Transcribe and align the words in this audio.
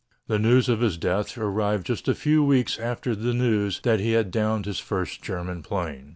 The 0.25 0.39
news 0.39 0.67
of 0.67 0.79
his 0.81 0.97
death 0.97 1.37
arrived 1.37 1.85
just 1.85 2.07
a 2.07 2.15
few 2.15 2.43
weeks 2.43 2.79
after 2.79 3.15
the 3.15 3.35
news 3.35 3.81
that 3.83 3.99
he 3.99 4.13
had 4.13 4.31
downed 4.31 4.65
his 4.65 4.79
first 4.79 5.21
German 5.21 5.61
plane. 5.61 6.09